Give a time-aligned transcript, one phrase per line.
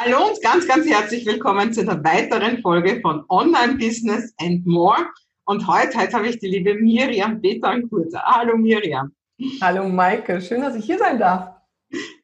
[0.00, 5.08] Hallo und ganz, ganz herzlich willkommen zu einer weiteren Folge von Online Business and More.
[5.44, 8.14] Und heute, heute habe ich die liebe Miriam Betancourt.
[8.14, 9.10] Hallo Miriam.
[9.60, 11.52] Hallo Maike, schön, dass ich hier sein darf.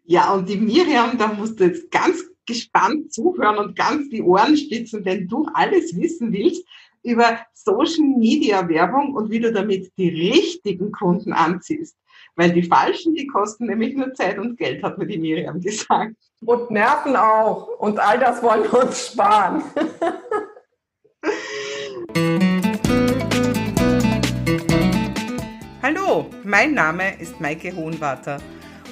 [0.05, 4.57] Ja, und die Miriam, da musst du jetzt ganz gespannt zuhören und ganz die Ohren
[4.57, 6.65] spitzen, wenn du alles wissen willst
[7.03, 11.97] über Social Media Werbung und wie du damit die richtigen Kunden anziehst.
[12.37, 16.15] Weil die falschen, die kosten nämlich nur Zeit und Geld, hat mir die Miriam gesagt.
[16.47, 17.69] Und Nerven auch.
[17.79, 19.63] Und all das wollen wir uns sparen.
[25.83, 28.39] Hallo, mein Name ist Maike Hohenwarter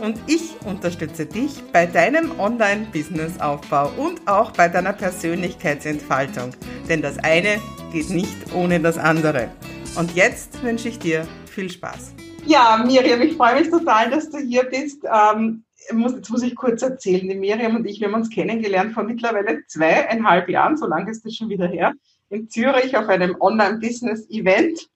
[0.00, 6.52] und ich unterstütze dich bei deinem Online-Business-Aufbau und auch bei deiner Persönlichkeitsentfaltung.
[6.88, 7.60] Denn das eine
[7.92, 9.50] geht nicht ohne das andere.
[9.96, 12.14] Und jetzt wünsche ich dir viel Spaß.
[12.46, 15.04] Ja, Miriam, ich freue mich total, dass du hier bist.
[15.04, 17.28] Ähm, muss, jetzt muss ich kurz erzählen.
[17.28, 21.24] Die Miriam und ich, wir haben uns kennengelernt vor mittlerweile zweieinhalb Jahren, so lange ist
[21.24, 21.92] das schon wieder her,
[22.30, 24.88] in Zürich auf einem Online-Business-Event.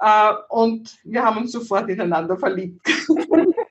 [0.00, 2.80] Äh, und wir haben uns sofort ineinander verliebt.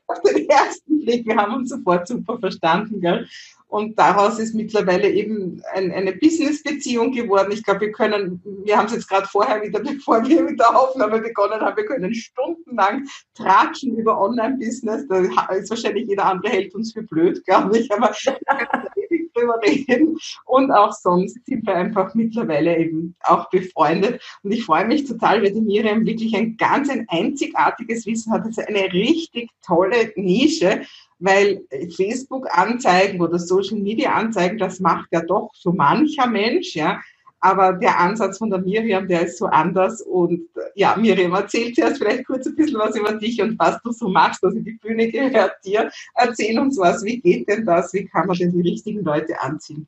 [0.07, 2.99] auf den ersten Blick, wir haben uns sofort super verstanden.
[3.01, 3.27] Gell?
[3.69, 7.51] Und daraus ist mittlerweile eben ein, eine Business-Beziehung geworden.
[7.51, 10.77] Ich glaube, wir können, wir haben es jetzt gerade vorher wieder, bevor wir mit der
[10.77, 15.07] Aufnahme begonnen haben, wir können stundenlang tratschen über Online-Business.
[15.07, 15.19] Da
[15.51, 19.59] ist wahrscheinlich jeder andere hält uns für blöd, glaube ich, aber wir können ewig drüber
[19.61, 20.17] reden.
[20.45, 24.21] Und auch sonst sind wir einfach mittlerweile eben auch befreundet.
[24.43, 28.45] Und ich freue mich total, weil die Miriam wirklich ein ganz ein einzigartiges Wissen hat.
[28.45, 30.83] Das ist eine richtig tolle Nische
[31.19, 31.63] weil
[31.95, 36.99] Facebook-Anzeigen oder Social-Media-Anzeigen, das macht ja doch so mancher Mensch, ja.
[37.39, 40.01] Aber der Ansatz von der Miriam, der ist so anders.
[40.01, 40.41] Und
[40.73, 44.09] ja, Miriam, erzähl zuerst vielleicht kurz ein bisschen was über dich und was du so
[44.09, 44.43] machst.
[44.43, 45.91] Also die Bühne gehört dir.
[46.15, 47.03] Erzähl uns was.
[47.03, 47.93] Wie geht denn das?
[47.93, 49.87] Wie kann man denn die richtigen Leute anziehen?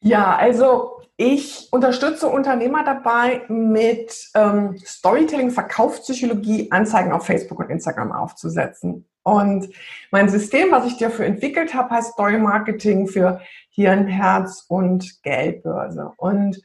[0.00, 8.10] Ja, also ich unterstütze Unternehmer dabei, mit ähm, Storytelling, Verkaufspsychologie Anzeigen auf Facebook und Instagram
[8.10, 9.06] aufzusetzen.
[9.22, 9.68] Und
[10.10, 13.40] mein System, was ich dafür entwickelt habe, heißt Story Marketing für
[13.70, 16.12] Hirn, Herz und Geldbörse.
[16.16, 16.60] Und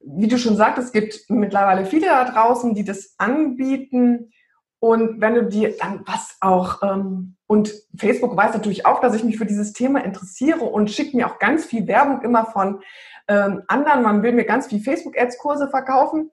[0.00, 4.30] wie du schon sagst, es gibt mittlerweile viele da draußen, die das anbieten.
[4.78, 9.24] Und wenn du dir dann was auch, ähm, und Facebook weiß natürlich auch, dass ich
[9.24, 12.80] mich für dieses Thema interessiere und schickt mir auch ganz viel Werbung immer von
[13.28, 14.02] ähm, anderen.
[14.02, 16.30] Man will mir ganz viel Facebook-Ads-Kurse verkaufen.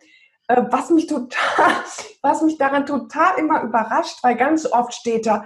[0.54, 1.74] Äh, was mich total,
[2.22, 5.46] was mich daran total immer überrascht, weil ganz oft steht da,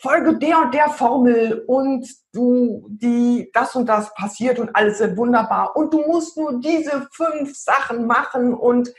[0.00, 5.16] folge der und der Formel und du, die, das und das passiert und alles wird
[5.16, 8.92] wunderbar und du musst nur diese fünf Sachen machen und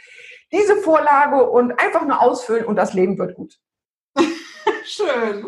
[0.52, 3.56] diese Vorlage und einfach nur ausfüllen und das Leben wird gut.
[4.84, 5.46] Schön.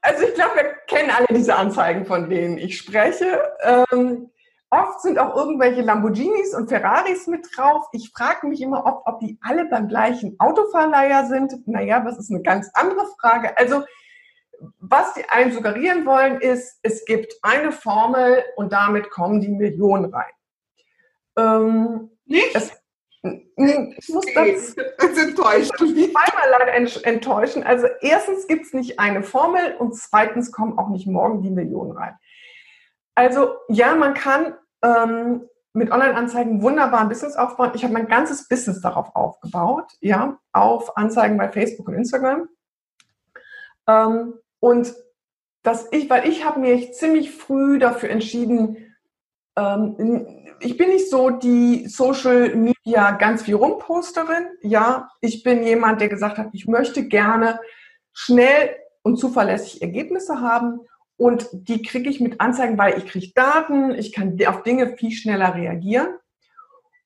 [0.00, 3.40] Also ich glaube, wir kennen alle diese Anzeigen, von denen ich spreche.
[3.62, 4.30] Ähm,
[4.70, 7.86] Oft sind auch irgendwelche Lamborghinis und Ferraris mit drauf.
[7.92, 11.66] Ich frage mich immer oft, ob die alle beim gleichen Autoverleiher sind.
[11.66, 13.56] Naja, das ist eine ganz andere Frage.
[13.56, 13.84] Also,
[14.78, 20.12] was die einen suggerieren wollen, ist, es gibt eine Formel und damit kommen die Millionen
[20.12, 20.32] rein.
[21.38, 22.54] Ähm, Nicht?
[22.54, 22.72] Es,
[23.22, 26.12] ich muss das, das enttäuscht mich.
[26.12, 27.62] Zweimal leider enttäuschen.
[27.62, 31.92] Also erstens gibt es nicht eine Formel und zweitens kommen auch nicht morgen die Millionen
[31.92, 32.16] rein.
[33.18, 37.72] Also ja, man kann ähm, mit Online-Anzeigen wunderbar ein Business aufbauen.
[37.74, 42.48] Ich habe mein ganzes Business darauf aufgebaut, ja, auf Anzeigen bei Facebook und Instagram.
[43.88, 44.94] Ähm, und
[45.64, 48.94] dass ich, weil ich habe mich ziemlich früh dafür entschieden,
[49.56, 54.46] ähm, ich bin nicht so die Social Media ganz viel rumposterin.
[54.62, 57.58] Ja, ich bin jemand, der gesagt hat, ich möchte gerne
[58.12, 60.82] schnell und zuverlässig Ergebnisse haben
[61.18, 65.10] und die kriege ich mit Anzeigen, weil ich kriege Daten, ich kann auf Dinge viel
[65.10, 66.16] schneller reagieren.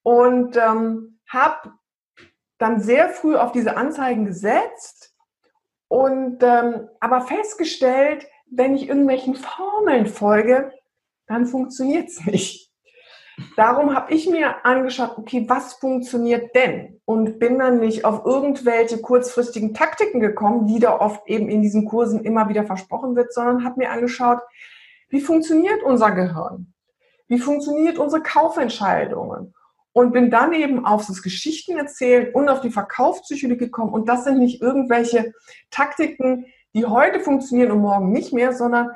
[0.03, 1.73] Und ähm, habe
[2.59, 5.15] dann sehr früh auf diese Anzeigen gesetzt
[5.89, 10.73] und ähm, aber festgestellt, wenn ich irgendwelchen Formeln folge,
[11.27, 12.72] dann funktioniert es nicht.
[13.57, 17.01] Darum habe ich mir angeschaut, okay, was funktioniert denn?
[17.05, 21.87] Und bin dann nicht auf irgendwelche kurzfristigen Taktiken gekommen, die da oft eben in diesen
[21.87, 24.41] Kursen immer wieder versprochen wird, sondern habe mir angeschaut,
[25.09, 26.73] wie funktioniert unser Gehirn?
[27.29, 29.55] Wie funktioniert unsere Kaufentscheidungen?
[29.95, 33.93] Und bin dann eben auf das Geschichten erzählen und auf die Verkaufspsychologie gekommen.
[33.93, 35.35] Und das sind nicht irgendwelche
[35.71, 38.91] Taktiken, die heute funktionieren und morgen nicht mehr, sondern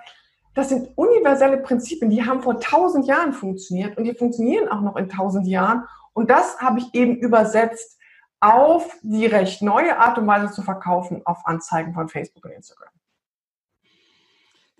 [0.56, 4.96] das sind universelle Prinzipien, die haben vor tausend Jahren funktioniert und die funktionieren auch noch
[4.96, 5.84] in tausend Jahren.
[6.14, 7.98] Und das habe ich eben übersetzt
[8.40, 12.88] auf die recht neue Art und Weise zu verkaufen auf Anzeigen von Facebook und Instagram.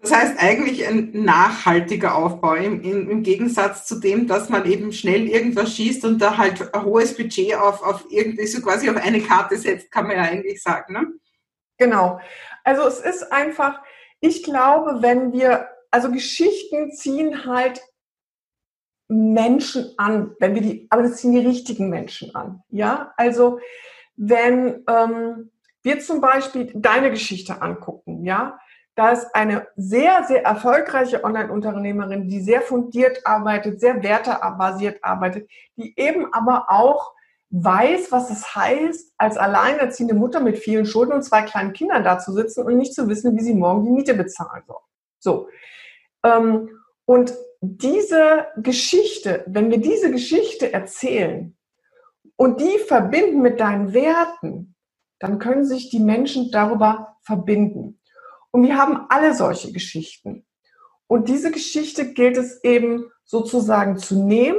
[0.01, 4.93] Das heißt eigentlich ein nachhaltiger Aufbau im, im, im, Gegensatz zu dem, dass man eben
[4.93, 8.97] schnell irgendwas schießt und da halt ein hohes Budget auf, auf irgendwie so quasi auf
[8.97, 10.95] eine Karte setzt, kann man ja eigentlich sagen.
[10.95, 11.13] Ne?
[11.77, 12.19] Genau.
[12.65, 13.83] Also es ist einfach,
[14.21, 17.81] ich glaube, wenn wir, also Geschichten ziehen halt
[19.09, 22.63] Menschen an, wenn wir die, aber das ziehen die richtigen Menschen an.
[22.69, 23.61] Ja, also
[24.17, 25.51] wenn ähm,
[25.83, 28.59] wir zum Beispiel deine Geschichte angucken, ja,
[28.97, 35.93] da ist eine sehr, sehr erfolgreiche Online-Unternehmerin, die sehr fundiert arbeitet, sehr wertebasiert arbeitet, die
[35.99, 37.13] eben aber auch
[37.51, 42.19] weiß, was es heißt, als alleinerziehende Mutter mit vielen Schulden und zwei kleinen Kindern da
[42.19, 44.81] zu sitzen und nicht zu wissen, wie sie morgen die Miete bezahlen soll.
[45.19, 45.49] So.
[46.25, 46.71] Ähm,
[47.05, 51.57] und diese Geschichte, wenn wir diese Geschichte erzählen
[52.37, 54.75] und die verbinden mit deinen Werten,
[55.19, 58.01] dann können sich die Menschen darüber verbinden.
[58.51, 60.45] Und wir haben alle solche Geschichten.
[61.07, 64.59] Und diese Geschichte gilt es eben sozusagen zu nehmen,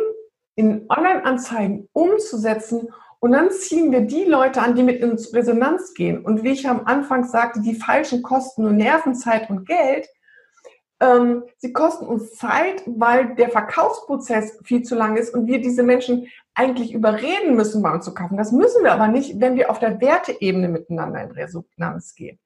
[0.57, 2.89] in Online-Anzeigen umzusetzen
[3.19, 6.24] und dann ziehen wir die Leute an, die mit uns Resonanz gehen.
[6.24, 10.07] Und wie ich am Anfang sagte, die falschen kosten nur Nervenzeit und Geld.
[11.00, 15.83] Ähm, sie kosten uns Zeit, weil der Verkaufsprozess viel zu lang ist und wir diese
[15.83, 18.36] Menschen eigentlich überreden müssen, bei uns zu kaufen.
[18.36, 22.39] Das müssen wir aber nicht, wenn wir auf der Werteebene miteinander in Resonanz gehen.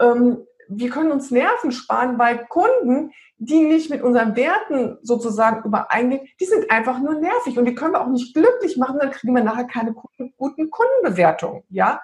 [0.00, 0.38] Ähm,
[0.70, 6.44] wir können uns Nerven sparen, weil Kunden, die nicht mit unseren Werten sozusagen übereingehen, die
[6.44, 9.42] sind einfach nur nervig und die können wir auch nicht glücklich machen, dann kriegen wir
[9.42, 12.00] nachher keine guten, Kundenbewertungen, ja.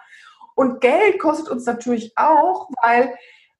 [0.54, 3.14] Und Geld kostet uns natürlich auch, weil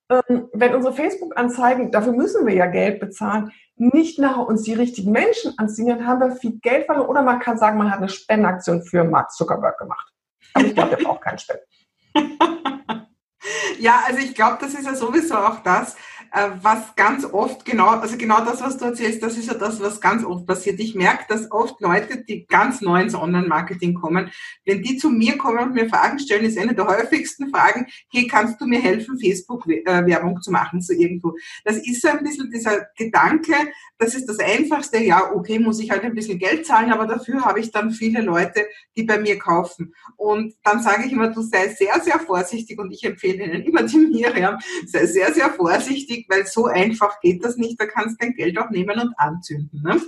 [0.08, 5.12] ähm, wenn unsere Facebook-Anzeigen, dafür müssen wir ja Geld bezahlen, nicht nachher uns die richtigen
[5.12, 7.08] Menschen anziehen, dann haben wir viel Geld verloren.
[7.08, 10.10] Oder man kann sagen, man hat eine Spendenaktion für Mark Zuckerberg gemacht.
[10.54, 11.66] Aber ich glaube, der braucht keinen Spenden.
[13.78, 15.96] Ja, also ich glaube, das ist ja sowieso auch das,
[16.32, 20.00] was ganz oft genau, also genau das, was du erzählst, das ist ja das, was
[20.00, 20.80] ganz oft passiert.
[20.80, 24.30] Ich merke, dass oft Leute, die ganz neu ins Online-Marketing kommen,
[24.64, 28.26] wenn die zu mir kommen und mir Fragen stellen, ist eine der häufigsten Fragen, hey,
[28.26, 31.34] kannst du mir helfen, Facebook-Werbung zu machen, so irgendwo.
[31.64, 33.54] Das ist so ein bisschen dieser Gedanke,
[33.98, 37.44] das ist das Einfachste, ja, okay, muss ich halt ein bisschen Geld zahlen, aber dafür
[37.44, 39.94] habe ich dann viele Leute, die bei mir kaufen.
[40.16, 43.82] Und dann sage ich immer, du sei sehr, sehr vorsichtig und ich empfehle Ihnen immer
[43.82, 48.26] die Miriam, sei sehr, sehr vorsichtig, weil so einfach geht das nicht, da kannst du
[48.26, 49.82] dein Geld auch nehmen und anzünden.
[49.82, 50.00] Ne?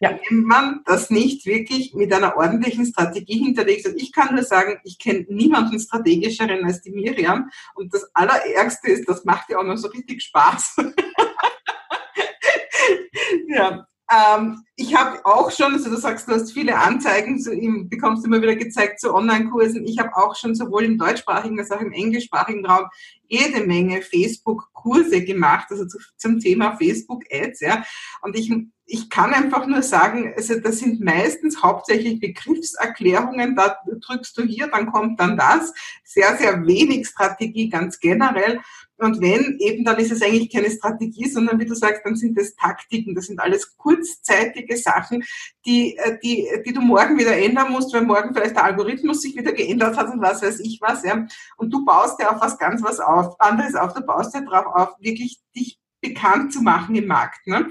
[0.00, 0.18] Ja.
[0.28, 3.86] Wenn man das nicht wirklich mit einer ordentlichen Strategie hinterlegt.
[3.86, 7.50] Und ich kann nur sagen, ich kenne niemanden strategischeren als die Miriam.
[7.74, 10.76] Und das Allerärgste ist, das macht ja auch noch so richtig Spaß.
[13.48, 17.50] ja, ähm, ich habe auch schon, also du sagst, du hast viele Anzeigen, so,
[17.88, 19.86] bekommst immer wieder gezeigt zu Online-Kursen.
[19.86, 22.86] Ich habe auch schon sowohl im deutschsprachigen als auch im englischsprachigen Raum
[23.26, 27.60] jede Menge Facebook-Kurse gemacht, also zu, zum Thema Facebook-Ads.
[27.60, 27.84] Ja.
[28.20, 28.52] Und ich,
[28.84, 33.56] ich kann einfach nur sagen, also das sind meistens hauptsächlich Begriffserklärungen.
[33.56, 35.72] Da drückst du hier, dann kommt dann das.
[36.04, 38.60] Sehr, sehr wenig Strategie ganz generell.
[39.02, 42.38] Und wenn, eben dann ist es eigentlich keine Strategie, sondern wie du sagst, dann sind
[42.38, 45.24] das Taktiken, das sind alles kurzzeitige Sachen,
[45.66, 49.36] die, äh, die, die du morgen wieder ändern musst, weil morgen vielleicht der Algorithmus sich
[49.36, 51.04] wieder geändert hat und was weiß ich was.
[51.04, 51.26] Ja.
[51.56, 54.66] Und du baust ja auf was ganz was auf, anderes auf, du baust ja drauf
[54.66, 57.46] auf, wirklich dich bekannt zu machen im Markt.
[57.46, 57.68] Ne?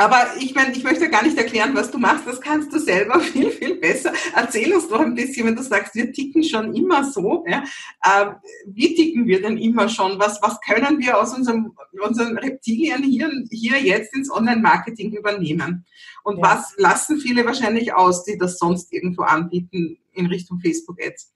[0.00, 2.26] Aber ich meine, ich möchte gar nicht erklären, was du machst.
[2.26, 4.14] Das kannst du selber viel, viel besser.
[4.34, 7.44] Erzähl uns doch ein bisschen, wenn du sagst, wir ticken schon immer so.
[7.46, 7.64] Ja?
[8.02, 8.32] Äh,
[8.64, 10.18] wie ticken wir denn immer schon?
[10.18, 15.84] Was, was können wir aus unserem, unseren Reptilien hier, hier jetzt ins Online-Marketing übernehmen?
[16.24, 16.44] Und ja.
[16.44, 21.34] was lassen viele wahrscheinlich aus, die das sonst irgendwo anbieten in Richtung Facebook-Ads?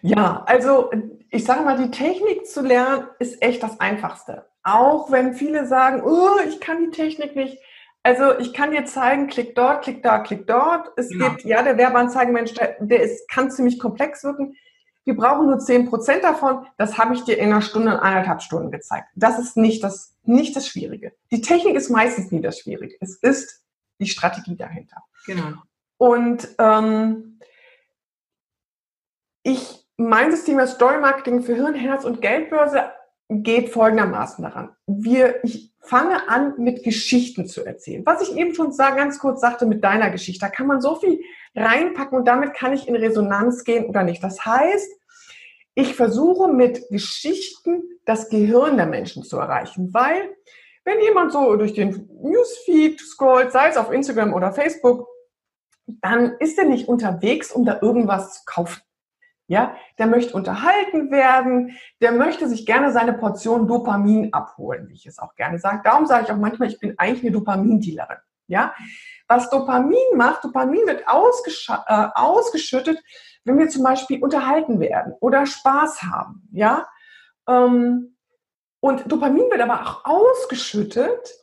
[0.00, 0.90] Ja, also
[1.30, 4.46] ich sage mal, die Technik zu lernen ist echt das Einfachste.
[4.62, 7.58] Auch wenn viele sagen, oh, ich kann die Technik nicht.
[8.04, 10.92] Also ich kann dir zeigen, klick dort, klick da, klick dort.
[10.96, 11.28] Es ja.
[11.28, 14.56] gibt, ja, der Werbeanzeigenmensch, der, der ist, kann ziemlich komplex wirken.
[15.04, 16.66] Wir brauchen nur zehn Prozent davon.
[16.78, 19.08] Das habe ich dir in einer Stunde, eineinhalb Stunden gezeigt.
[19.14, 21.12] Das ist nicht das, nicht das Schwierige.
[21.30, 22.96] Die Technik ist meistens nie das Schwierige.
[23.00, 23.64] Es ist
[23.98, 25.02] die Strategie dahinter.
[25.26, 25.54] Genau.
[25.96, 27.40] Und ähm,
[29.42, 32.92] ich, mein System ist Story Marketing für Hirn, Herz und Geldbörse
[33.32, 34.70] geht folgendermaßen daran.
[34.86, 38.04] Wir, ich fange an, mit Geschichten zu erzählen.
[38.06, 41.20] Was ich eben schon ganz kurz sagte mit deiner Geschichte, da kann man so viel
[41.54, 44.22] reinpacken und damit kann ich in Resonanz gehen oder nicht.
[44.22, 44.90] Das heißt,
[45.74, 50.36] ich versuche mit Geschichten das Gehirn der Menschen zu erreichen, weil
[50.84, 55.06] wenn jemand so durch den Newsfeed scrollt, sei es auf Instagram oder Facebook,
[55.86, 58.80] dann ist er nicht unterwegs, um da irgendwas zu kaufen.
[59.48, 65.06] Ja, der möchte unterhalten werden, der möchte sich gerne seine Portion Dopamin abholen, wie ich
[65.06, 65.82] es auch gerne sage.
[65.84, 68.18] Darum sage ich auch manchmal, ich bin eigentlich eine Dopamindealerin.
[68.46, 68.74] Ja,
[69.28, 73.02] was Dopamin macht, Dopamin wird äh, ausgeschüttet,
[73.44, 76.48] wenn wir zum Beispiel unterhalten werden oder Spaß haben.
[76.52, 76.86] Ja,
[77.48, 78.16] ähm,
[78.80, 81.34] und Dopamin wird aber auch ausgeschüttet,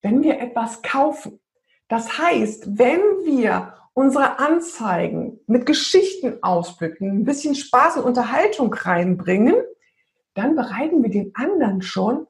[0.00, 1.40] wenn wir etwas kaufen.
[1.88, 9.54] Das heißt, wenn wir unsere Anzeigen mit Geschichten ausbücken, ein bisschen Spaß und Unterhaltung reinbringen,
[10.34, 12.26] dann bereiten wir den anderen schon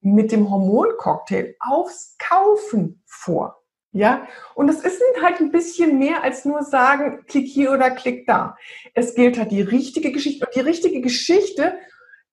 [0.00, 3.62] mit dem Hormoncocktail aufs Kaufen vor.
[3.92, 8.24] Ja, und es ist halt ein bisschen mehr als nur sagen, klick hier oder klick
[8.24, 8.56] da.
[8.94, 10.46] Es gilt halt die richtige Geschichte.
[10.46, 11.76] Und die richtige Geschichte,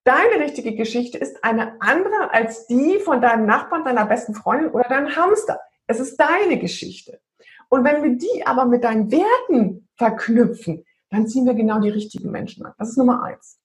[0.04, 4.88] deine richtige Geschichte ist eine andere als die von deinem Nachbarn, deiner besten Freundin oder
[4.88, 5.60] deinem Hamster.
[5.88, 7.20] Es ist deine Geschichte.
[7.69, 12.31] Und wenn wir die aber mit deinen Werten verknüpfen, dann ziehen wir genau die richtigen
[12.31, 12.74] Menschen an.
[12.77, 13.59] Das ist Nummer eins.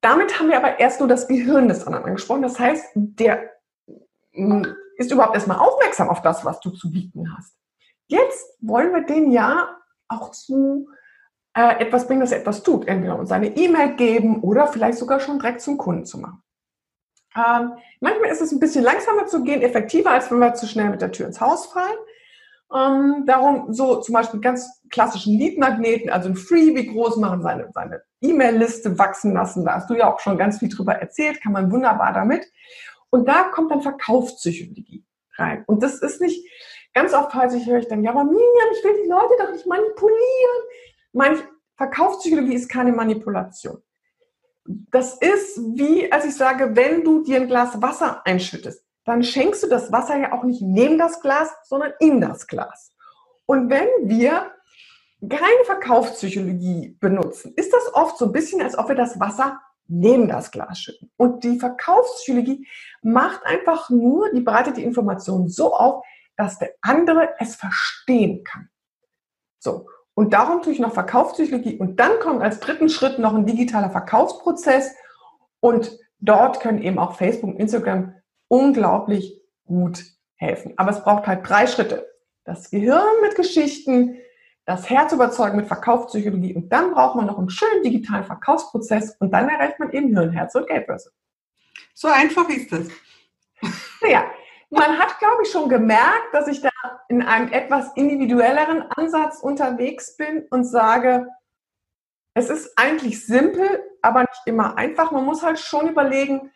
[0.00, 2.42] Damit haben wir aber erst nur das Gehirn des anderen angesprochen.
[2.42, 3.50] Das heißt, der
[4.32, 7.54] hm, ist überhaupt erstmal aufmerksam auf das, was du zu bieten hast.
[8.08, 9.76] Jetzt wollen wir den ja
[10.08, 10.88] auch zu
[11.54, 12.86] äh, etwas bringen, dass er etwas tut.
[12.88, 16.42] Entweder uns eine E-Mail geben oder vielleicht sogar schon direkt zum Kunden zu machen.
[17.34, 20.90] Ähm, manchmal ist es ein bisschen langsamer zu gehen, effektiver, als wenn wir zu schnell
[20.90, 21.96] mit der Tür ins Haus fallen.
[22.74, 28.02] Ähm, darum so zum Beispiel ganz klassischen Leadmagneten, also ein Freebie groß machen, seine, seine
[28.20, 29.64] E-Mail-Liste wachsen lassen.
[29.64, 32.50] Da hast du ja auch schon ganz viel drüber erzählt, kann man wunderbar damit.
[33.10, 35.04] Und da kommt dann Verkaufspsychologie
[35.36, 35.64] rein.
[35.66, 36.48] Und das ist nicht,
[36.94, 39.66] ganz oft häufig höre ich dann, ja, aber Miriam, ich will die Leute doch nicht
[39.66, 40.18] manipulieren.
[41.12, 41.38] Meine
[41.76, 43.82] Verkaufspsychologie ist keine Manipulation.
[44.64, 49.62] Das ist wie, als ich sage, wenn du dir ein Glas Wasser einschüttest dann schenkst
[49.62, 52.92] du das Wasser ja auch nicht neben das Glas, sondern in das Glas.
[53.46, 54.52] Und wenn wir
[55.28, 60.28] keine Verkaufspsychologie benutzen, ist das oft so ein bisschen, als ob wir das Wasser neben
[60.28, 61.10] das Glas schütten.
[61.16, 62.66] Und die Verkaufspsychologie
[63.02, 66.04] macht einfach nur, die breitet die Information so auf,
[66.36, 68.68] dass der andere es verstehen kann.
[69.58, 69.86] So.
[70.14, 71.78] Und darum tue ich noch Verkaufspsychologie.
[71.78, 74.94] Und dann kommt als dritten Schritt noch ein digitaler Verkaufsprozess.
[75.60, 78.14] Und dort können eben auch Facebook und Instagram
[78.52, 80.04] unglaublich gut
[80.34, 80.74] helfen.
[80.76, 82.06] Aber es braucht halt drei Schritte.
[82.44, 84.18] Das Gehirn mit Geschichten,
[84.66, 89.32] das Herz überzeugen mit Verkaufspsychologie und dann braucht man noch einen schönen digitalen Verkaufsprozess und
[89.32, 91.12] dann erreicht man eben Hirn, Herz und Geldbörse.
[91.94, 92.88] So einfach ist es.
[94.02, 94.24] Naja,
[94.70, 96.70] man hat, glaube ich, schon gemerkt, dass ich da
[97.08, 101.28] in einem etwas individuelleren Ansatz unterwegs bin und sage,
[102.34, 105.12] es ist eigentlich simpel, aber nicht immer einfach.
[105.12, 106.50] Man muss halt schon überlegen,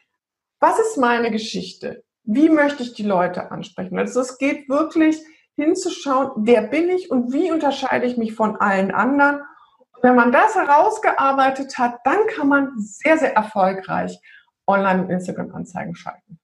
[0.61, 2.05] was ist meine Geschichte?
[2.25, 3.99] Wie möchte ich die Leute ansprechen?
[3.99, 5.19] Also es geht wirklich
[5.57, 9.37] hinzuschauen, wer bin ich und wie unterscheide ich mich von allen anderen.
[9.37, 14.19] Und wenn man das herausgearbeitet hat, dann kann man sehr, sehr erfolgreich
[14.67, 16.39] Online- und Instagram-Anzeigen schalten.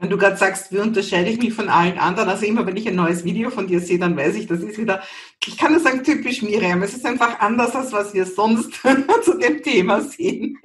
[0.00, 2.28] Wenn du gerade sagst, wie unterscheide ich mich von allen anderen?
[2.28, 4.78] Also immer, wenn ich ein neues Video von dir sehe, dann weiß ich, das ist
[4.78, 5.02] wieder,
[5.48, 6.82] ich kann nur sagen, typisch Miriam.
[6.82, 8.72] Es ist einfach anders, als was wir sonst
[9.24, 10.58] zu dem Thema sehen.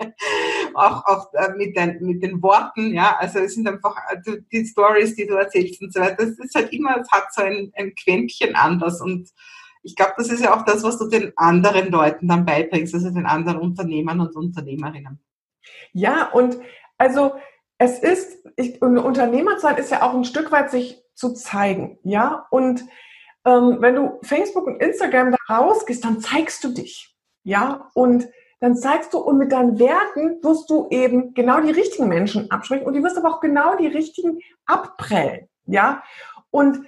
[0.74, 3.16] auch auch äh, mit, den, mit den Worten, ja.
[3.18, 6.26] Also es sind einfach äh, die Stories, die du erzählst und so weiter.
[6.26, 9.30] Das ist halt immer, es hat so ein, ein Quäntchen anders und
[9.84, 13.10] ich glaube, das ist ja auch das, was du den anderen Leuten dann beibringst, also
[13.10, 15.22] den anderen Unternehmern und Unternehmerinnen.
[15.92, 16.58] Ja, und
[16.98, 17.36] also
[17.78, 22.48] es ist, ich, Unternehmerzeit ist ja auch ein Stück weit sich zu zeigen, ja.
[22.50, 22.86] Und
[23.46, 27.90] ähm, wenn du Facebook und Instagram da rausgehst, dann zeigst du dich, ja.
[27.94, 28.28] Und
[28.60, 32.86] dann zeigst du und mit deinen Werten wirst du eben genau die richtigen Menschen absprechen
[32.86, 36.04] und du wirst aber auch genau die richtigen abprellen, ja.
[36.50, 36.86] Und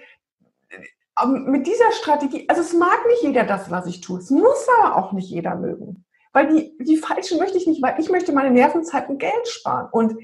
[1.21, 4.67] ähm, mit dieser Strategie, also es mag nicht jeder das, was ich tue, es muss
[4.79, 6.05] aber auch nicht jeder mögen.
[6.31, 9.87] Weil die, die falschen möchte ich nicht, weil ich möchte meine Nervenzeit und Geld sparen.
[9.91, 10.17] Und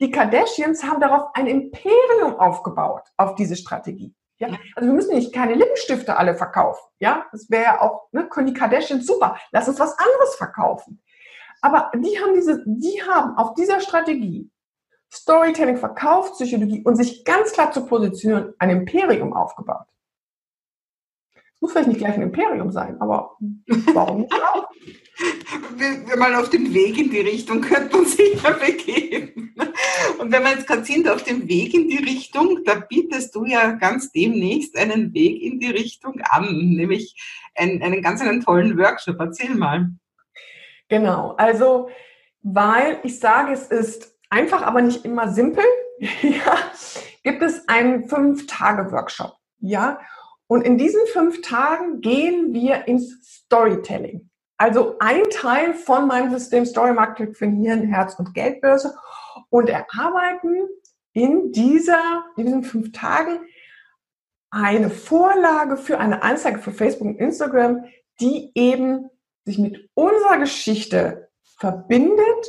[0.00, 4.14] die Kardashians haben darauf ein Imperium aufgebaut, auf diese Strategie.
[4.38, 4.48] Ja?
[4.74, 6.82] Also wir müssen nicht keine Lippenstifte alle verkaufen.
[6.98, 9.38] Ja, das wäre ja auch, ne, können die Kardashians super.
[9.52, 11.02] Lass uns was anderes verkaufen.
[11.60, 14.50] Aber die haben diese, die haben auf dieser Strategie
[15.14, 19.86] Storytelling, Verkaufspsychologie und sich ganz klar zu positionieren, ein Imperium aufgebaut.
[21.34, 23.36] Es muss vielleicht nicht gleich ein Imperium sein, aber
[23.94, 24.68] warum nicht auch?
[25.16, 29.54] Wir mal auf dem Weg in die Richtung könnte man sich ja begeben.
[30.18, 33.44] Und wenn wir jetzt gerade sind auf dem Weg in die Richtung, da bietest du
[33.44, 37.14] ja ganz demnächst einen Weg in die Richtung an, nämlich
[37.54, 39.16] einen, einen ganz einen tollen Workshop.
[39.20, 39.90] Erzähl mal.
[40.88, 41.88] Genau, also
[42.42, 45.64] weil ich sage, es ist einfach, aber nicht immer simpel,
[46.22, 46.58] ja,
[47.22, 49.36] gibt es einen Fünf-Tage-Workshop.
[49.60, 50.00] Ja,
[50.46, 54.28] und in diesen fünf Tagen gehen wir ins Storytelling.
[54.64, 58.94] Also ein Teil von meinem System Story Marketing für Hirn, Herz und Geldbörse
[59.50, 60.68] und erarbeiten
[61.12, 63.40] in dieser, in diesen fünf Tagen
[64.50, 67.84] eine Vorlage für eine Anzeige für Facebook und Instagram,
[68.22, 69.10] die eben
[69.44, 71.28] sich mit unserer Geschichte
[71.58, 72.48] verbindet,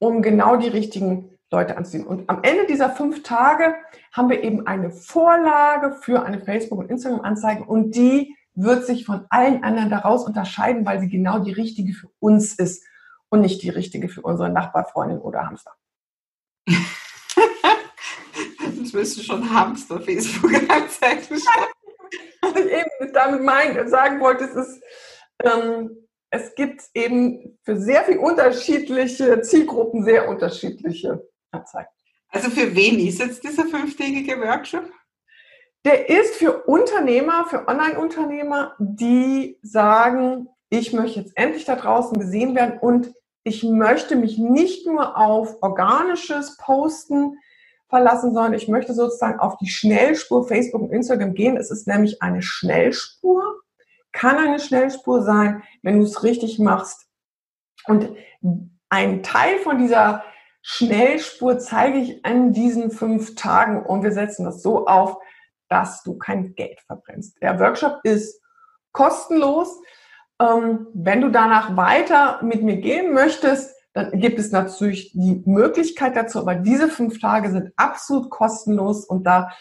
[0.00, 2.04] um genau die richtigen Leute anzuziehen.
[2.04, 3.76] Und am Ende dieser fünf Tage
[4.10, 9.26] haben wir eben eine Vorlage für eine Facebook- und Instagram-Anzeige und die wird sich von
[9.30, 12.84] allen anderen daraus unterscheiden, weil sie genau die richtige für uns ist
[13.28, 15.72] und nicht die richtige für unsere Nachbarfreundin oder Hamster.
[18.92, 21.42] Willst du schon Hamster Facebook-Anzeigen
[22.42, 24.80] Was ich eben damit mein, sagen wollte, es ist,
[25.42, 25.90] ähm,
[26.30, 31.88] es gibt eben für sehr viel unterschiedliche Zielgruppen sehr unterschiedliche Anzeigen.
[32.28, 34.84] Also für wen ist jetzt dieser fünftägige Workshop?
[35.84, 42.54] Der ist für Unternehmer, für Online-Unternehmer, die sagen, ich möchte jetzt endlich da draußen gesehen
[42.54, 43.12] werden und
[43.44, 47.38] ich möchte mich nicht nur auf organisches Posten
[47.88, 51.58] verlassen, sondern ich möchte sozusagen auf die Schnellspur Facebook und Instagram gehen.
[51.58, 53.60] Es ist nämlich eine Schnellspur,
[54.12, 57.06] kann eine Schnellspur sein, wenn du es richtig machst.
[57.86, 58.16] Und
[58.88, 60.24] ein Teil von dieser
[60.62, 65.18] Schnellspur zeige ich an diesen fünf Tagen und wir setzen das so auf,
[65.68, 67.40] dass du kein Geld verbrennst.
[67.42, 68.40] Der Workshop ist
[68.92, 69.80] kostenlos.
[70.40, 76.16] Ähm, wenn du danach weiter mit mir gehen möchtest, dann gibt es natürlich die Möglichkeit
[76.16, 79.52] dazu, aber diese fünf Tage sind absolut kostenlos und da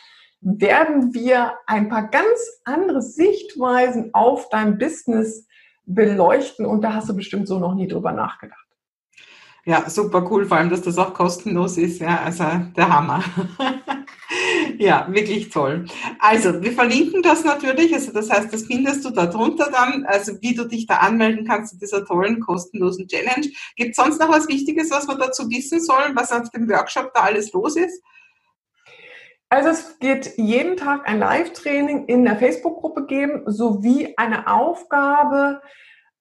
[0.42, 5.48] werden wir ein paar ganz andere Sichtweisen auf dein Business
[5.86, 8.60] beleuchten und da hast du bestimmt so noch nie drüber nachgedacht.
[9.66, 12.02] Ja, super cool, vor allem, dass das auch kostenlos ist.
[12.02, 12.44] Ja, also
[12.76, 13.24] der Hammer.
[14.78, 15.86] ja, wirklich toll.
[16.20, 17.94] Also, wir verlinken das natürlich.
[17.94, 21.46] Also, das heißt, das findest du da drunter dann, also wie du dich da anmelden
[21.46, 23.48] kannst zu dieser tollen, kostenlosen Challenge.
[23.76, 27.12] Gibt es sonst noch was Wichtiges, was wir dazu wissen sollen, was auf dem Workshop
[27.14, 28.02] da alles los ist?
[29.50, 35.62] Also es wird jeden Tag ein Live-Training in der Facebook-Gruppe geben, sowie eine Aufgabe,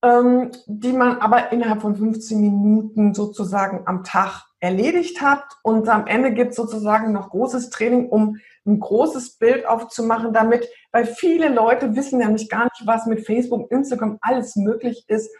[0.02, 5.44] ähm, die man aber innerhalb von 15 Minuten sozusagen am Tag erledigt hat.
[5.62, 10.68] Und am Ende gibt es sozusagen noch großes Training, um ein großes Bild aufzumachen, damit,
[10.92, 15.30] weil viele Leute wissen nämlich gar nicht, was mit Facebook, Instagram alles möglich ist.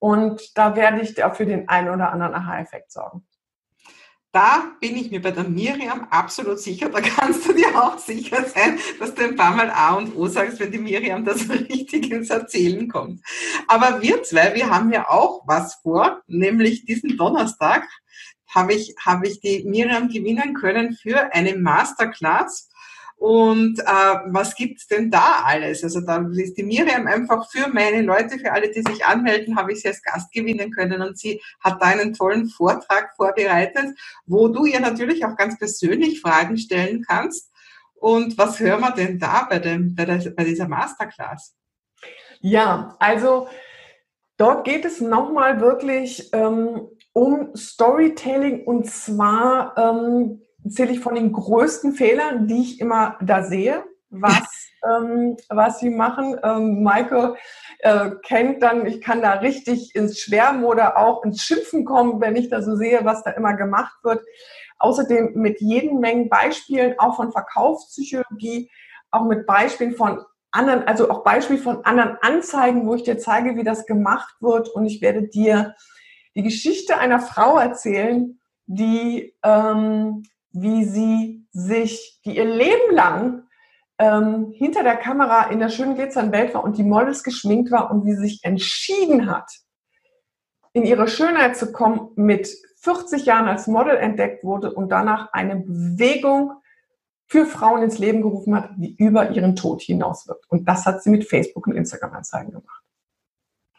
[0.00, 3.24] Und da werde ich für den einen oder anderen Aha-Effekt sorgen.
[4.32, 6.88] Da bin ich mir bei der Miriam absolut sicher.
[6.88, 10.26] Da kannst du dir auch sicher sein, dass du ein paar Mal A und O
[10.26, 13.20] sagst, wenn die Miriam das richtig ins Erzählen kommt.
[13.68, 17.86] Aber wir zwei, wir haben ja auch was vor, nämlich diesen Donnerstag
[18.54, 22.68] habe ich, habe ich die Miriam gewinnen können für eine Masterclass
[23.22, 23.84] und äh,
[24.32, 25.84] was gibt's denn da alles?
[25.84, 29.70] Also da ist die Miriam einfach für meine Leute, für alle, die sich anmelden, habe
[29.70, 34.48] ich sie als Gast gewinnen können und sie hat da einen tollen Vortrag vorbereitet, wo
[34.48, 37.52] du ihr natürlich auch ganz persönlich Fragen stellen kannst.
[37.94, 41.54] Und was hören wir denn da bei, dem, bei, der, bei dieser Masterclass?
[42.40, 43.46] Ja, also
[44.36, 51.32] dort geht es nochmal wirklich ähm, um Storytelling und zwar ähm, zähle ich von den
[51.32, 56.38] größten Fehlern, die ich immer da sehe, was, ähm, was sie machen.
[56.42, 57.36] Ähm, Maike
[57.80, 62.36] äh, kennt dann, ich kann da richtig ins Schwärmen oder auch ins Schimpfen kommen, wenn
[62.36, 64.24] ich da so sehe, was da immer gemacht wird.
[64.78, 68.70] Außerdem mit jeden Mengen Beispielen, auch von Verkaufspsychologie,
[69.10, 73.56] auch mit Beispielen von anderen, also auch Beispiel von anderen Anzeigen, wo ich dir zeige,
[73.56, 74.68] wie das gemacht wird.
[74.68, 75.74] Und ich werde dir
[76.34, 83.44] die Geschichte einer Frau erzählen, die ähm, wie sie sich, die ihr Leben lang
[83.98, 87.90] ähm, hinter der Kamera in der schönen glitzernden Welt war und die Models geschminkt war
[87.90, 89.50] und wie sie sich entschieden hat,
[90.72, 92.48] in ihre Schönheit zu kommen, mit
[92.80, 96.52] 40 Jahren als Model entdeckt wurde und danach eine Bewegung
[97.26, 100.50] für Frauen ins Leben gerufen hat, die über ihren Tod hinaus wirkt.
[100.50, 102.81] Und das hat sie mit Facebook und Instagram-Anzeigen gemacht.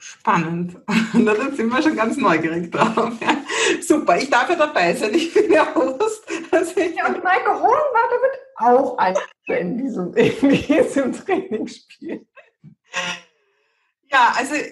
[0.04, 0.76] Spannend.
[1.14, 3.14] Na, dann sind wir schon ganz neugierig drauf.
[3.22, 3.38] Ja.
[3.82, 5.14] Super, ich darf ja dabei sein.
[5.14, 6.26] Ich bin ja Host.
[6.52, 12.28] Also ich ja, und Maike Hohenwarter wird auch ein in diesem, in diesem Trainingsspiel.
[14.12, 14.70] Ja, also äh,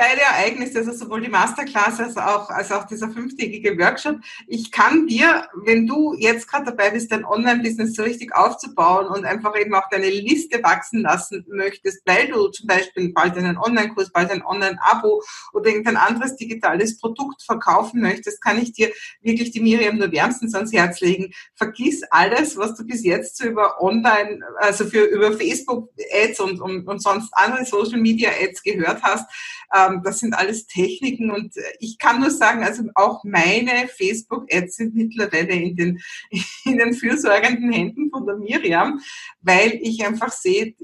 [0.00, 4.16] beide Ereignisse, also sowohl die Masterclass als auch, als auch dieser fünftägige Workshop.
[4.46, 9.26] Ich kann dir, wenn du jetzt gerade dabei bist, dein Online-Business so richtig aufzubauen und
[9.26, 14.10] einfach eben auch deine Liste wachsen lassen möchtest, weil du zum Beispiel bald einen Online-Kurs,
[14.10, 19.60] bald ein Online-Abo oder irgendein anderes digitales Produkt verkaufen möchtest, kann ich dir wirklich die
[19.60, 21.30] Miriam nur wärmstens ans Herz legen.
[21.56, 26.88] Vergiss alles, was du bis jetzt so über Online, also für, über Facebook-Ads und, und,
[26.88, 29.28] und sonst andere Social-Media-Ads gehört hast.
[29.72, 34.76] Äh, ähm, das sind alles Techniken und ich kann nur sagen, also auch meine Facebook-Ads
[34.76, 36.00] sind mittlerweile in den,
[36.64, 39.00] in den fürsorgenden Händen von der Miriam,
[39.40, 40.74] weil ich einfach sehe,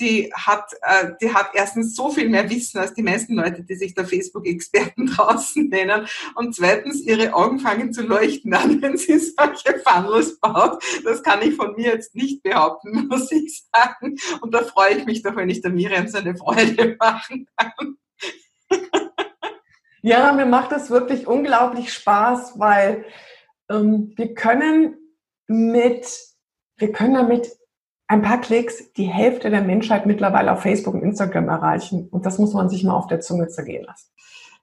[0.00, 3.74] die hat, äh, die hat erstens so viel mehr Wissen als die meisten Leute, die
[3.74, 9.18] sich da Facebook-Experten draußen nennen und zweitens ihre Augen fangen zu leuchten an, wenn sie
[9.18, 10.82] solche Funnels baut.
[11.04, 14.16] Das kann ich von mir jetzt nicht behaupten, muss ich sagen.
[14.40, 17.96] Und da freue ich mich doch, wenn ich der Miriam so eine Freude machen kann.
[20.06, 23.04] Ja, mir macht das wirklich unglaublich Spaß, weil
[23.68, 24.96] ähm, wir können
[25.48, 26.06] mit,
[26.76, 27.50] wir können damit
[28.06, 32.08] ein paar Klicks die Hälfte der Menschheit mittlerweile auf Facebook und Instagram erreichen.
[32.08, 34.12] Und das muss man sich mal auf der Zunge zergehen lassen.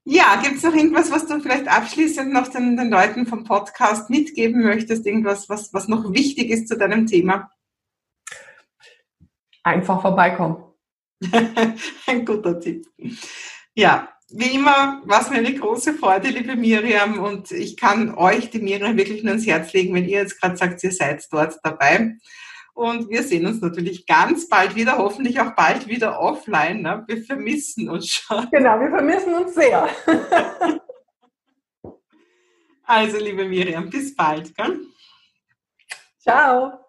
[0.05, 4.09] Ja, gibt es noch irgendwas, was du vielleicht abschließend noch den, den, Leuten vom Podcast
[4.09, 5.05] mitgeben möchtest?
[5.05, 7.51] Irgendwas, was, was noch wichtig ist zu deinem Thema?
[9.61, 10.63] Einfach vorbeikommen.
[12.07, 12.87] Ein guter Tipp.
[13.75, 17.19] Ja, wie immer war es mir eine große Freude, liebe Miriam.
[17.19, 20.57] Und ich kann euch, die Miriam, wirklich nur ans Herz legen, wenn ihr jetzt gerade
[20.57, 22.15] sagt, ihr seid dort dabei.
[22.73, 26.81] Und wir sehen uns natürlich ganz bald wieder, hoffentlich auch bald wieder offline.
[26.81, 27.03] Ne?
[27.07, 28.47] Wir vermissen uns schon.
[28.51, 29.87] Genau, wir vermissen uns sehr.
[32.83, 34.55] also, liebe Miriam, bis bald.
[34.55, 34.79] Gell?
[36.19, 36.79] Ciao.